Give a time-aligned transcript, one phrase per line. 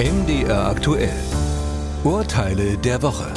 [0.00, 1.12] MDR aktuell.
[2.04, 3.34] Urteile der Woche.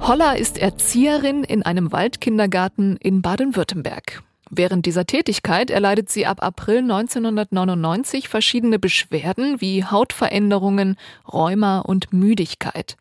[0.00, 4.22] Holla ist Erzieherin in einem Waldkindergarten in Baden-Württemberg.
[4.50, 10.96] Während dieser Tätigkeit erleidet sie ab April 1999 verschiedene Beschwerden wie Hautveränderungen,
[11.30, 12.96] Rheuma und Müdigkeit.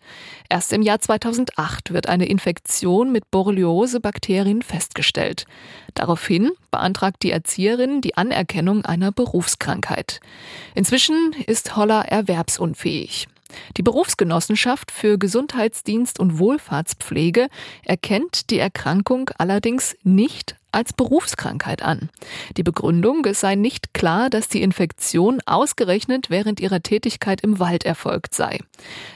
[0.50, 5.46] Erst im Jahr 2008 wird eine Infektion mit Borreliose-Bakterien festgestellt.
[5.94, 10.20] Daraufhin beantragt die Erzieherin die Anerkennung einer Berufskrankheit.
[10.76, 13.28] Inzwischen ist Holler erwerbsunfähig.
[13.78, 17.48] Die Berufsgenossenschaft für Gesundheitsdienst und Wohlfahrtspflege
[17.86, 22.10] erkennt die Erkrankung allerdings nicht als Berufskrankheit an.
[22.56, 27.84] Die Begründung, es sei nicht klar, dass die Infektion ausgerechnet während ihrer Tätigkeit im Wald
[27.84, 28.60] erfolgt sei.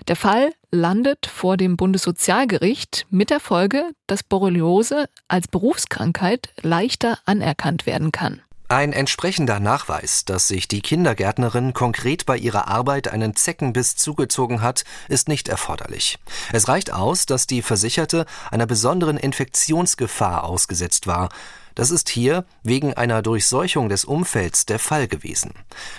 [0.08, 7.86] Der Fall landet vor dem Bundessozialgericht mit der Folge, dass Borreliose als Berufskrankheit leichter anerkannt
[7.86, 8.42] werden kann.
[8.72, 14.86] Ein entsprechender Nachweis, dass sich die Kindergärtnerin konkret bei ihrer Arbeit einen Zeckenbiss zugezogen hat,
[15.10, 16.20] ist nicht erforderlich.
[16.54, 21.28] Es reicht aus, dass die Versicherte einer besonderen Infektionsgefahr ausgesetzt war.
[21.76, 25.52] Das ist hier wegen einer Durchseuchung des Umfelds der Fall gewesen.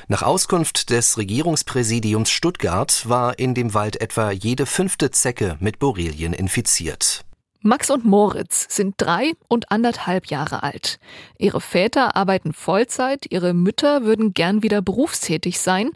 [0.08, 6.32] Nach Auskunft des Regierungspräsidiums Stuttgart war in dem Wald etwa jede fünfte Zecke mit Borrelien
[6.32, 7.22] infiziert.
[7.64, 10.98] Max und Moritz sind drei und anderthalb Jahre alt.
[11.38, 15.90] Ihre Väter arbeiten Vollzeit, ihre Mütter würden gern wieder berufstätig sein.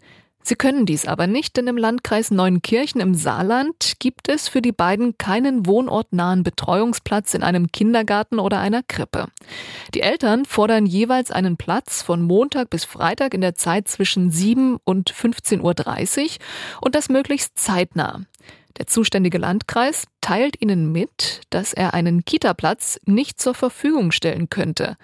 [0.45, 4.71] Sie können dies aber nicht, denn im Landkreis Neuenkirchen im Saarland gibt es für die
[4.71, 9.27] beiden keinen wohnortnahen Betreuungsplatz in einem Kindergarten oder einer Krippe.
[9.93, 14.79] Die Eltern fordern jeweils einen Platz von Montag bis Freitag in der Zeit zwischen 7
[14.85, 16.29] und 15.30 Uhr
[16.81, 18.21] und das möglichst zeitnah.
[18.79, 24.97] Der zuständige Landkreis teilt ihnen mit, dass er einen Kitaplatz nicht zur Verfügung stellen könnte.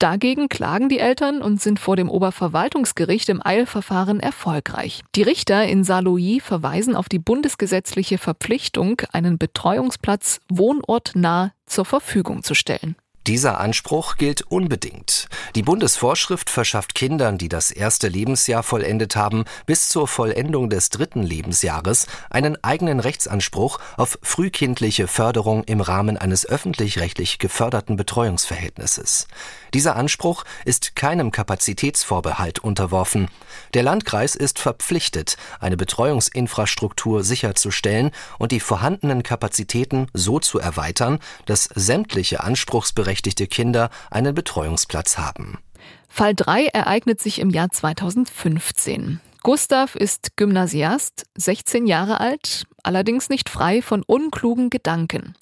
[0.00, 5.02] Dagegen klagen die Eltern und sind vor dem Oberverwaltungsgericht im Eilverfahren erfolgreich.
[5.14, 12.54] Die Richter in Saarlouis verweisen auf die bundesgesetzliche Verpflichtung, einen Betreuungsplatz wohnortnah zur Verfügung zu
[12.54, 12.96] stellen.
[13.26, 15.28] Dieser Anspruch gilt unbedingt.
[15.54, 21.22] Die Bundesvorschrift verschafft Kindern, die das erste Lebensjahr vollendet haben, bis zur Vollendung des dritten
[21.22, 29.28] Lebensjahres einen eigenen Rechtsanspruch auf frühkindliche Förderung im Rahmen eines öffentlich-rechtlich geförderten Betreuungsverhältnisses.
[29.74, 33.28] Dieser Anspruch ist keinem Kapazitätsvorbehalt unterworfen.
[33.74, 41.64] Der Landkreis ist verpflichtet, eine Betreuungsinfrastruktur sicherzustellen und die vorhandenen Kapazitäten so zu erweitern, dass
[41.64, 42.42] sämtliche
[43.20, 45.58] anspruchsberechtigte Kinder einen Betreuungsplatz haben.
[46.08, 49.20] Fall 3 ereignet sich im Jahr 2015.
[49.42, 55.34] Gustav ist Gymnasiast, 16 Jahre alt, allerdings nicht frei von unklugen Gedanken.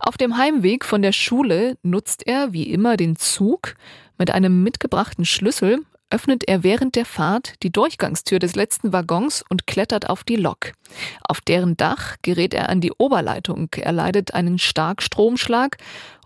[0.00, 3.74] Auf dem Heimweg von der Schule nutzt er wie immer den Zug.
[4.18, 5.80] Mit einem mitgebrachten Schlüssel
[6.16, 10.72] öffnet er während der Fahrt die Durchgangstür des letzten Waggons und klettert auf die Lok.
[11.28, 15.76] Auf deren Dach gerät er an die Oberleitung, erleidet einen Starkstromschlag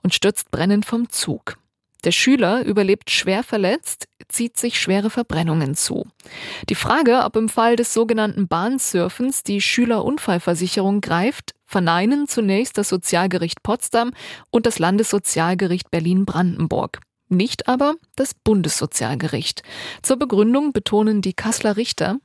[0.04, 1.56] und stürzt brennend vom Zug.
[2.04, 6.06] Der Schüler überlebt schwer verletzt, zieht sich schwere Verbrennungen zu.
[6.68, 13.64] Die Frage, ob im Fall des sogenannten Bahnsurfens die Schülerunfallversicherung greift, verneinen zunächst das Sozialgericht
[13.64, 14.12] Potsdam
[14.50, 17.00] und das Landessozialgericht Berlin-Brandenburg.
[17.30, 19.62] Nicht aber das Bundessozialgericht.
[20.02, 22.18] Zur Begründung betonen die Kasseler Richter,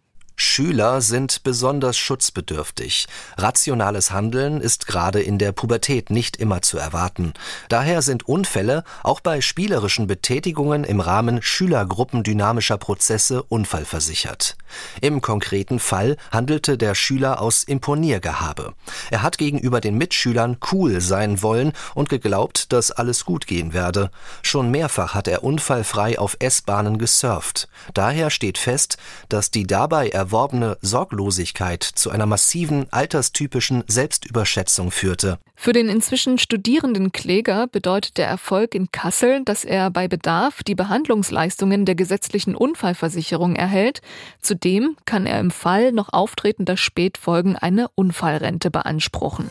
[0.55, 3.07] Schüler sind besonders schutzbedürftig.
[3.35, 7.33] Rationales Handeln ist gerade in der Pubertät nicht immer zu erwarten.
[7.67, 14.55] Daher sind Unfälle auch bei spielerischen Betätigungen im Rahmen schülergruppendynamischer Prozesse unfallversichert.
[15.01, 18.75] Im konkreten Fall handelte der Schüler aus Imponiergehabe.
[19.11, 24.09] Er hat gegenüber den Mitschülern cool sein wollen und geglaubt, dass alles gut gehen werde.
[24.41, 27.67] Schon mehrfach hat er unfallfrei auf S-Bahnen gesurft.
[27.93, 30.07] Daher steht fest, dass die dabei
[30.45, 35.39] erworbene Sorglosigkeit zu einer massiven alterstypischen Selbstüberschätzung führte.
[35.55, 40.75] Für den inzwischen studierenden Kläger bedeutet der Erfolg in Kassel, dass er bei Bedarf die
[40.75, 44.01] Behandlungsleistungen der gesetzlichen Unfallversicherung erhält.
[44.39, 49.49] Zudem kann er im Fall noch auftretender Spätfolgen eine Unfallrente beanspruchen.